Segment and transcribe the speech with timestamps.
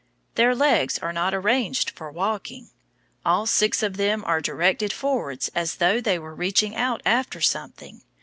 [0.33, 2.71] Their legs are not arranged for walking.
[3.23, 8.01] All six of them are directed forwards as though they were reaching out after something.